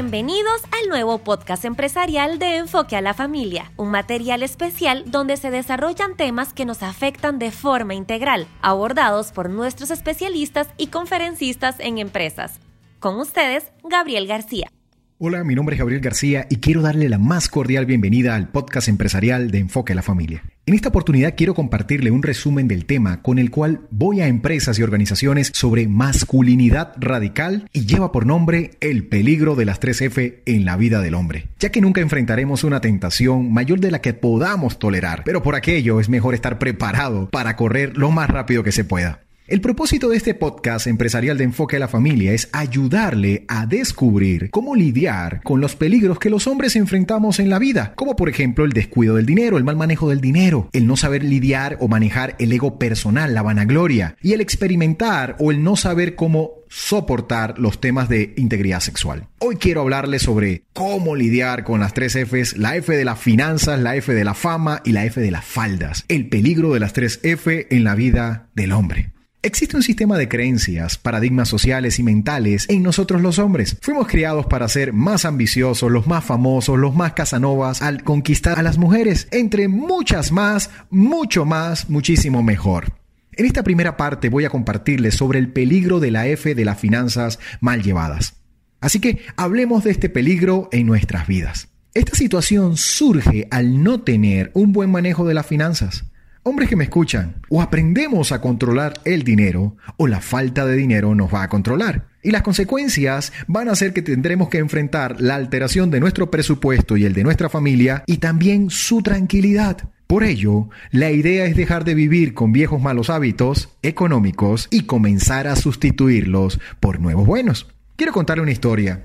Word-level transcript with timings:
Bienvenidos 0.00 0.62
al 0.80 0.88
nuevo 0.88 1.18
podcast 1.18 1.64
empresarial 1.64 2.38
de 2.38 2.58
Enfoque 2.58 2.94
a 2.94 3.00
la 3.00 3.14
Familia, 3.14 3.72
un 3.76 3.90
material 3.90 4.44
especial 4.44 5.02
donde 5.10 5.36
se 5.36 5.50
desarrollan 5.50 6.16
temas 6.16 6.52
que 6.52 6.64
nos 6.64 6.84
afectan 6.84 7.40
de 7.40 7.50
forma 7.50 7.94
integral, 7.94 8.46
abordados 8.62 9.32
por 9.32 9.50
nuestros 9.50 9.90
especialistas 9.90 10.68
y 10.78 10.86
conferencistas 10.86 11.80
en 11.80 11.98
empresas. 11.98 12.60
Con 13.00 13.16
ustedes, 13.16 13.72
Gabriel 13.82 14.28
García. 14.28 14.70
Hola, 15.18 15.42
mi 15.42 15.56
nombre 15.56 15.74
es 15.74 15.80
Gabriel 15.80 16.00
García 16.00 16.46
y 16.48 16.58
quiero 16.58 16.80
darle 16.80 17.08
la 17.08 17.18
más 17.18 17.48
cordial 17.48 17.84
bienvenida 17.84 18.36
al 18.36 18.50
podcast 18.52 18.86
empresarial 18.86 19.50
de 19.50 19.58
Enfoque 19.58 19.94
a 19.94 19.96
la 19.96 20.02
Familia. 20.02 20.44
En 20.68 20.74
esta 20.74 20.90
oportunidad 20.90 21.32
quiero 21.34 21.54
compartirle 21.54 22.10
un 22.10 22.22
resumen 22.22 22.68
del 22.68 22.84
tema 22.84 23.22
con 23.22 23.38
el 23.38 23.50
cual 23.50 23.80
voy 23.90 24.20
a 24.20 24.26
empresas 24.26 24.78
y 24.78 24.82
organizaciones 24.82 25.50
sobre 25.54 25.88
masculinidad 25.88 26.92
radical 26.98 27.70
y 27.72 27.86
lleva 27.86 28.12
por 28.12 28.26
nombre 28.26 28.72
el 28.82 29.06
peligro 29.06 29.56
de 29.56 29.64
las 29.64 29.80
3F 29.80 30.40
en 30.44 30.66
la 30.66 30.76
vida 30.76 31.00
del 31.00 31.14
hombre, 31.14 31.46
ya 31.58 31.70
que 31.70 31.80
nunca 31.80 32.02
enfrentaremos 32.02 32.64
una 32.64 32.82
tentación 32.82 33.50
mayor 33.50 33.80
de 33.80 33.92
la 33.92 34.02
que 34.02 34.12
podamos 34.12 34.78
tolerar, 34.78 35.22
pero 35.24 35.42
por 35.42 35.54
aquello 35.54 36.00
es 36.00 36.10
mejor 36.10 36.34
estar 36.34 36.58
preparado 36.58 37.30
para 37.30 37.56
correr 37.56 37.96
lo 37.96 38.10
más 38.10 38.28
rápido 38.28 38.62
que 38.62 38.70
se 38.70 38.84
pueda. 38.84 39.22
El 39.48 39.62
propósito 39.62 40.10
de 40.10 40.18
este 40.18 40.34
podcast 40.34 40.86
empresarial 40.88 41.38
de 41.38 41.44
enfoque 41.44 41.76
a 41.76 41.78
la 41.78 41.88
familia 41.88 42.34
es 42.34 42.50
ayudarle 42.52 43.46
a 43.48 43.64
descubrir 43.64 44.50
cómo 44.50 44.76
lidiar 44.76 45.40
con 45.42 45.62
los 45.62 45.74
peligros 45.74 46.18
que 46.18 46.28
los 46.28 46.46
hombres 46.46 46.76
enfrentamos 46.76 47.40
en 47.40 47.48
la 47.48 47.58
vida, 47.58 47.94
como 47.96 48.14
por 48.14 48.28
ejemplo 48.28 48.66
el 48.66 48.74
descuido 48.74 49.14
del 49.16 49.24
dinero, 49.24 49.56
el 49.56 49.64
mal 49.64 49.76
manejo 49.76 50.10
del 50.10 50.20
dinero, 50.20 50.68
el 50.74 50.86
no 50.86 50.98
saber 50.98 51.24
lidiar 51.24 51.78
o 51.80 51.88
manejar 51.88 52.36
el 52.38 52.52
ego 52.52 52.78
personal, 52.78 53.32
la 53.32 53.40
vanagloria, 53.40 54.18
y 54.20 54.34
el 54.34 54.42
experimentar 54.42 55.34
o 55.38 55.50
el 55.50 55.64
no 55.64 55.76
saber 55.76 56.14
cómo 56.14 56.50
soportar 56.68 57.58
los 57.58 57.80
temas 57.80 58.10
de 58.10 58.34
integridad 58.36 58.80
sexual. 58.80 59.28
Hoy 59.38 59.56
quiero 59.56 59.80
hablarles 59.80 60.20
sobre 60.20 60.64
cómo 60.74 61.16
lidiar 61.16 61.64
con 61.64 61.80
las 61.80 61.94
tres 61.94 62.16
Fs, 62.16 62.58
la 62.58 62.76
F 62.76 62.94
de 62.94 63.06
las 63.06 63.18
finanzas, 63.18 63.80
la 63.80 63.96
F 63.96 64.12
de 64.12 64.24
la 64.24 64.34
fama 64.34 64.82
y 64.84 64.92
la 64.92 65.06
F 65.06 65.18
de 65.22 65.30
las 65.30 65.46
faldas, 65.46 66.04
el 66.08 66.28
peligro 66.28 66.74
de 66.74 66.80
las 66.80 66.92
tres 66.92 67.20
F 67.22 67.66
en 67.74 67.84
la 67.84 67.94
vida 67.94 68.50
del 68.54 68.72
hombre. 68.72 69.12
Existe 69.40 69.76
un 69.76 69.84
sistema 69.84 70.18
de 70.18 70.28
creencias, 70.28 70.98
paradigmas 70.98 71.48
sociales 71.48 72.00
y 72.00 72.02
mentales 72.02 72.66
en 72.68 72.82
nosotros 72.82 73.22
los 73.22 73.38
hombres. 73.38 73.76
Fuimos 73.80 74.08
criados 74.08 74.46
para 74.46 74.66
ser 74.68 74.92
más 74.92 75.24
ambiciosos, 75.24 75.92
los 75.92 76.08
más 76.08 76.24
famosos, 76.24 76.76
los 76.76 76.96
más 76.96 77.12
casanovas, 77.12 77.80
al 77.80 78.02
conquistar 78.02 78.58
a 78.58 78.64
las 78.64 78.78
mujeres, 78.78 79.28
entre 79.30 79.68
muchas 79.68 80.32
más, 80.32 80.70
mucho 80.90 81.44
más, 81.44 81.88
muchísimo 81.88 82.42
mejor. 82.42 82.94
En 83.30 83.46
esta 83.46 83.62
primera 83.62 83.96
parte 83.96 84.28
voy 84.28 84.44
a 84.44 84.50
compartirles 84.50 85.14
sobre 85.14 85.38
el 85.38 85.52
peligro 85.52 86.00
de 86.00 86.10
la 86.10 86.26
F 86.26 86.56
de 86.56 86.64
las 86.64 86.80
finanzas 86.80 87.38
mal 87.60 87.84
llevadas. 87.84 88.34
Así 88.80 88.98
que 88.98 89.20
hablemos 89.36 89.84
de 89.84 89.92
este 89.92 90.08
peligro 90.08 90.68
en 90.72 90.84
nuestras 90.84 91.28
vidas. 91.28 91.68
Esta 91.94 92.16
situación 92.16 92.76
surge 92.76 93.46
al 93.52 93.84
no 93.84 94.00
tener 94.00 94.50
un 94.54 94.72
buen 94.72 94.90
manejo 94.90 95.24
de 95.28 95.34
las 95.34 95.46
finanzas. 95.46 96.06
Hombres 96.42 96.68
que 96.68 96.76
me 96.76 96.84
escuchan, 96.84 97.42
o 97.48 97.60
aprendemos 97.60 98.32
a 98.32 98.40
controlar 98.40 98.94
el 99.04 99.22
dinero 99.22 99.76
o 99.96 100.06
la 100.06 100.20
falta 100.20 100.64
de 100.64 100.76
dinero 100.76 101.14
nos 101.14 101.32
va 101.32 101.42
a 101.42 101.48
controlar. 101.48 102.08
Y 102.22 102.30
las 102.30 102.42
consecuencias 102.42 103.32
van 103.46 103.68
a 103.68 103.74
ser 103.74 103.92
que 103.92 104.02
tendremos 104.02 104.48
que 104.48 104.58
enfrentar 104.58 105.20
la 105.20 105.34
alteración 105.34 105.90
de 105.90 106.00
nuestro 106.00 106.30
presupuesto 106.30 106.96
y 106.96 107.04
el 107.04 107.12
de 107.12 107.24
nuestra 107.24 107.48
familia 107.48 108.02
y 108.06 108.18
también 108.18 108.70
su 108.70 109.02
tranquilidad. 109.02 109.88
Por 110.06 110.24
ello, 110.24 110.70
la 110.90 111.10
idea 111.10 111.44
es 111.44 111.54
dejar 111.54 111.84
de 111.84 111.94
vivir 111.94 112.32
con 112.32 112.50
viejos 112.50 112.80
malos 112.80 113.10
hábitos 113.10 113.76
económicos 113.82 114.68
y 114.70 114.82
comenzar 114.84 115.46
a 115.46 115.56
sustituirlos 115.56 116.60
por 116.80 116.98
nuevos 116.98 117.26
buenos. 117.26 117.68
Quiero 117.96 118.12
contarle 118.12 118.42
una 118.42 118.52
historia. 118.52 119.02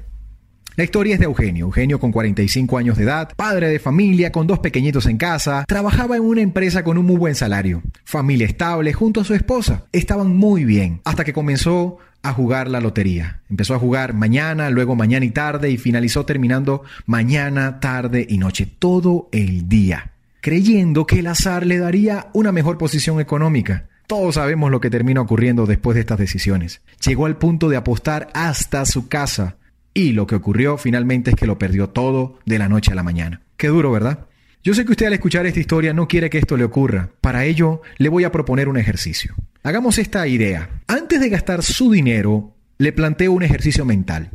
La 0.76 0.84
historia 0.84 1.14
es 1.14 1.20
de 1.20 1.26
Eugenio. 1.26 1.66
Eugenio 1.66 2.00
con 2.00 2.12
45 2.12 2.80
años 2.80 2.98
de 2.98 3.04
edad, 3.04 3.32
padre 3.36 3.70
de 3.70 3.78
familia, 3.78 4.32
con 4.32 4.48
dos 4.48 4.58
pequeñitos 4.58 5.06
en 5.06 5.18
casa, 5.18 5.66
trabajaba 5.68 6.16
en 6.16 6.24
una 6.24 6.42
empresa 6.42 6.84
con 6.84 6.98
un 6.98 7.06
muy 7.06 7.18
buen 7.18 7.36
salario, 7.36 7.84
familia 8.06 8.48
estable 8.48 8.92
junto 8.92 9.22
a 9.22 9.24
su 9.24 9.36
esposa. 9.36 9.86
Estaban 9.92 10.36
muy 10.36 10.66
bien 10.66 11.02
hasta 11.04 11.24
que 11.24 11.34
comenzó 11.34 12.00
a 12.24 12.34
jugar 12.34 12.70
la 12.70 12.82
lotería. 12.82 13.42
Empezó 13.52 13.76
a 13.76 13.80
jugar 13.80 14.16
mañana, 14.16 14.72
luego 14.72 14.96
mañana 14.96 15.26
y 15.26 15.30
tarde 15.30 15.70
y 15.70 15.78
finalizó 15.78 16.26
terminando 16.26 16.82
mañana, 17.06 17.80
tarde 17.80 18.26
y 18.28 18.40
noche, 18.40 18.68
todo 18.80 19.30
el 19.32 19.70
día, 19.70 20.14
creyendo 20.42 21.06
que 21.06 21.20
el 21.20 21.28
azar 21.28 21.68
le 21.68 21.78
daría 21.78 22.30
una 22.34 22.52
mejor 22.52 22.80
posición 22.80 23.20
económica. 23.20 23.90
Todos 24.08 24.36
sabemos 24.36 24.72
lo 24.72 24.82
que 24.82 24.90
termina 24.90 25.22
ocurriendo 25.22 25.68
después 25.68 25.94
de 25.94 26.02
estas 26.02 26.18
decisiones. 26.18 26.82
Llegó 27.06 27.28
al 27.28 27.38
punto 27.38 27.70
de 27.70 27.78
apostar 27.78 28.30
hasta 28.34 28.88
su 28.88 29.08
casa 29.08 29.58
y 29.94 30.12
lo 30.14 30.28
que 30.28 30.36
ocurrió 30.36 30.78
finalmente 30.78 31.32
es 31.32 31.36
que 31.36 31.48
lo 31.48 31.58
perdió 31.58 31.90
todo 31.90 32.40
de 32.46 32.60
la 32.60 32.70
noche 32.70 32.92
a 32.92 32.96
la 32.96 33.04
mañana. 33.04 33.42
Qué 33.58 33.68
duro, 33.68 33.92
¿verdad? 33.92 34.28
Yo 34.64 34.74
sé 34.74 34.86
que 34.86 34.92
usted 34.92 35.08
al 35.08 35.14
escuchar 35.14 35.46
esta 35.46 35.60
historia 35.60 35.94
no 35.94 36.08
quiere 36.08 36.30
que 36.30 36.38
esto 36.38 36.56
le 36.56 36.64
ocurra. 36.64 37.10
Para 37.22 37.44
ello, 37.46 37.82
le 37.98 38.10
voy 38.10 38.24
a 38.24 38.32
proponer 38.32 38.70
un 38.70 38.78
ejercicio. 38.78 39.36
Hagamos 39.62 39.98
esta 39.98 40.26
idea. 40.28 40.82
Antes 40.88 41.20
de 41.20 41.30
gastar 41.30 41.64
su 41.64 41.92
dinero, 41.92 42.56
le 42.78 42.94
planteo 42.94 43.34
un 43.34 43.44
ejercicio 43.44 43.84
mental. 43.86 44.32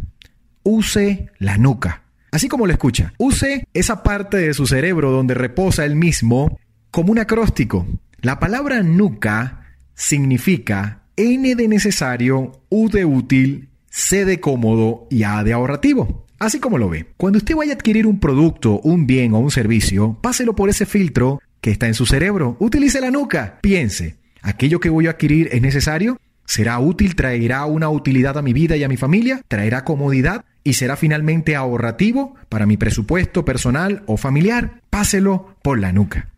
Use 0.63 1.31
la 1.39 1.57
nuca. 1.57 2.03
Así 2.31 2.47
como 2.49 2.67
lo 2.67 2.73
escucha. 2.73 3.15
Use 3.17 3.67
esa 3.73 4.03
parte 4.03 4.37
de 4.37 4.53
su 4.53 4.67
cerebro 4.67 5.11
donde 5.11 5.35
reposa 5.35 5.85
el 5.87 5.97
mismo 5.97 6.59
como 6.91 7.11
un 7.11 7.19
acróstico. 7.19 7.87
La 8.21 8.39
palabra 8.39 8.83
nuca 8.83 9.77
significa 9.95 11.05
N 11.17 11.55
de 11.55 11.69
necesario, 11.69 12.61
U 12.69 12.91
de 12.91 13.05
útil, 13.05 13.69
C 13.91 14.25
de 14.25 14.41
cómodo 14.41 15.07
y 15.11 15.23
A 15.23 15.43
de 15.45 15.53
ahorrativo. 15.53 16.27
Así 16.39 16.61
como 16.61 16.79
lo 16.79 16.89
ve. 16.89 17.07
Cuando 17.17 17.39
usted 17.39 17.57
vaya 17.57 17.73
a 17.73 17.75
adquirir 17.75 18.07
un 18.07 18.21
producto, 18.21 18.81
un 18.81 19.07
bien 19.07 19.35
o 19.35 19.39
un 19.39 19.51
servicio, 19.51 20.17
páselo 20.21 20.55
por 20.55 20.69
ese 20.69 20.87
filtro 20.87 21.41
que 21.61 21.71
está 21.71 21.87
en 21.89 21.95
su 21.95 22.07
cerebro. 22.07 22.57
Utilice 22.61 23.01
la 23.01 23.11
nuca. 23.11 23.59
Piense, 23.61 24.17
¿aquello 24.43 24.79
que 24.79 24.91
voy 24.91 25.09
a 25.09 25.11
adquirir 25.11 25.49
es 25.53 25.61
necesario? 25.63 26.19
¿Será 26.45 26.79
útil? 26.79 27.15
¿Traerá 27.15 27.67
una 27.67 27.91
utilidad 27.91 28.39
a 28.39 28.43
mi 28.43 28.53
vida 28.53 28.77
y 28.77 28.85
a 28.85 28.89
mi 28.89 28.97
familia? 28.97 29.43
¿Traerá 29.49 29.85
comodidad? 29.85 30.45
¿Y 30.65 30.75
será 30.75 30.97
finalmente 30.97 31.57
ahorrativo 31.57 32.37
para 32.49 32.67
mi 32.67 32.77
presupuesto 32.77 33.45
personal 33.45 34.03
o 34.07 34.17
familiar? 34.17 34.81
Páselo 34.91 35.57
por 35.63 35.79
la 35.79 35.93
nuca. 35.93 36.29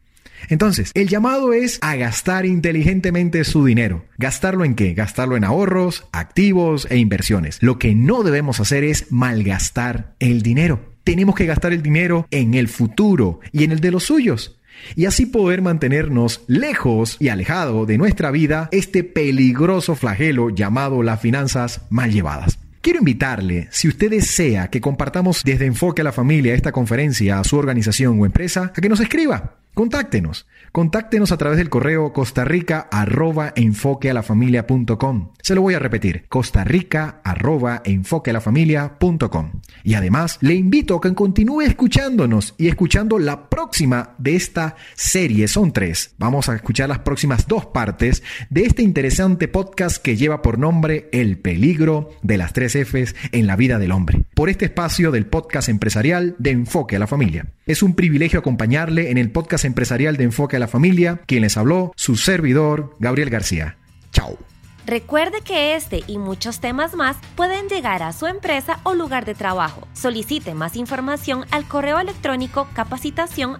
Entonces, 0.48 0.90
el 0.94 1.08
llamado 1.08 1.52
es 1.52 1.78
a 1.82 1.96
gastar 1.96 2.46
inteligentemente 2.46 3.44
su 3.44 3.64
dinero. 3.64 4.04
¿Gastarlo 4.18 4.64
en 4.64 4.74
qué? 4.74 4.94
Gastarlo 4.94 5.36
en 5.36 5.44
ahorros, 5.44 6.06
activos 6.12 6.86
e 6.90 6.98
inversiones. 6.98 7.58
Lo 7.60 7.78
que 7.78 7.94
no 7.94 8.22
debemos 8.22 8.60
hacer 8.60 8.84
es 8.84 9.10
malgastar 9.10 10.14
el 10.18 10.42
dinero. 10.42 10.80
Tenemos 11.04 11.34
que 11.34 11.46
gastar 11.46 11.72
el 11.72 11.82
dinero 11.82 12.26
en 12.30 12.54
el 12.54 12.68
futuro 12.68 13.40
y 13.52 13.64
en 13.64 13.72
el 13.72 13.80
de 13.80 13.90
los 13.90 14.04
suyos 14.04 14.60
y 14.96 15.06
así 15.06 15.26
poder 15.26 15.62
mantenernos 15.62 16.42
lejos 16.46 17.16
y 17.20 17.28
alejado 17.28 17.86
de 17.86 17.98
nuestra 17.98 18.30
vida 18.30 18.68
este 18.72 19.04
peligroso 19.04 19.94
flagelo 19.94 20.50
llamado 20.50 21.02
las 21.02 21.20
finanzas 21.20 21.82
mal 21.90 22.12
llevadas. 22.12 22.58
Quiero 22.80 23.00
invitarle, 23.00 23.68
si 23.70 23.88
usted 23.88 24.10
desea 24.10 24.68
que 24.68 24.80
compartamos 24.80 25.42
desde 25.44 25.66
Enfoque 25.66 26.00
a 26.00 26.04
la 26.04 26.12
Familia 26.12 26.54
esta 26.54 26.72
conferencia 26.72 27.38
a 27.38 27.44
su 27.44 27.56
organización 27.56 28.18
o 28.18 28.24
empresa, 28.24 28.72
a 28.74 28.80
que 28.80 28.88
nos 28.88 29.00
escriba. 29.00 29.59
Contáctenos. 29.74 30.46
Contáctenos 30.72 31.32
a 31.32 31.36
través 31.36 31.58
del 31.58 31.68
correo 31.68 32.12
costarrica 32.12 32.88
arroba 32.90 33.52
enfoquealafamilia.com. 33.56 35.32
Se 35.42 35.54
lo 35.54 35.62
voy 35.62 35.74
a 35.74 35.78
repetir, 35.78 36.26
costarrica 36.28 37.20
arroba 37.24 37.82
enfoquealafamilia.com. 37.84 39.52
Y 39.82 39.94
además 39.94 40.38
le 40.40 40.54
invito 40.54 40.96
a 40.96 41.00
que 41.00 41.14
continúe 41.14 41.62
escuchándonos 41.62 42.54
y 42.58 42.68
escuchando 42.68 43.18
la 43.18 43.48
próxima 43.48 44.14
de 44.18 44.36
esta 44.36 44.76
serie. 44.94 45.48
Son 45.48 45.72
tres. 45.72 46.14
Vamos 46.18 46.48
a 46.48 46.54
escuchar 46.54 46.88
las 46.88 47.00
próximas 47.00 47.48
dos 47.48 47.66
partes 47.66 48.22
de 48.48 48.64
este 48.64 48.82
interesante 48.82 49.48
podcast 49.48 49.96
que 49.98 50.16
lleva 50.16 50.42
por 50.42 50.58
nombre 50.58 51.08
El 51.12 51.38
peligro 51.38 52.10
de 52.22 52.36
las 52.36 52.52
tres 52.52 52.76
Fs 52.76 53.14
en 53.32 53.46
la 53.46 53.56
vida 53.56 53.78
del 53.78 53.92
hombre. 53.92 54.24
Por 54.40 54.48
este 54.48 54.64
espacio 54.64 55.10
del 55.10 55.26
podcast 55.26 55.68
empresarial 55.68 56.34
de 56.38 56.52
Enfoque 56.52 56.96
a 56.96 56.98
la 56.98 57.06
Familia. 57.06 57.52
Es 57.66 57.82
un 57.82 57.94
privilegio 57.94 58.38
acompañarle 58.38 59.10
en 59.10 59.18
el 59.18 59.30
podcast 59.30 59.66
empresarial 59.66 60.16
de 60.16 60.24
Enfoque 60.24 60.56
a 60.56 60.58
la 60.58 60.66
Familia, 60.66 61.20
quien 61.26 61.42
les 61.42 61.58
habló, 61.58 61.92
su 61.94 62.16
servidor, 62.16 62.96
Gabriel 63.00 63.28
García. 63.28 63.76
Chao. 64.12 64.38
Recuerde 64.86 65.42
que 65.42 65.76
este 65.76 66.02
y 66.06 66.16
muchos 66.16 66.60
temas 66.60 66.94
más 66.94 67.18
pueden 67.36 67.68
llegar 67.68 68.02
a 68.02 68.14
su 68.14 68.26
empresa 68.26 68.80
o 68.84 68.94
lugar 68.94 69.26
de 69.26 69.34
trabajo. 69.34 69.86
Solicite 69.92 70.54
más 70.54 70.74
información 70.74 71.44
al 71.50 71.68
correo 71.68 72.00
electrónico 72.00 72.66
capacitación 72.72 73.58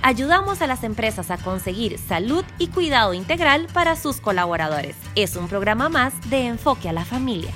Ayudamos 0.00 0.62
a 0.62 0.66
las 0.66 0.84
empresas 0.84 1.30
a 1.30 1.36
conseguir 1.36 1.98
salud 1.98 2.46
y 2.58 2.68
cuidado 2.68 3.12
integral 3.12 3.66
para 3.74 3.94
sus 3.94 4.22
colaboradores. 4.22 4.96
Es 5.16 5.36
un 5.36 5.48
programa 5.48 5.90
más 5.90 6.14
de 6.30 6.46
Enfoque 6.46 6.88
a 6.88 6.94
la 6.94 7.04
Familia. 7.04 7.52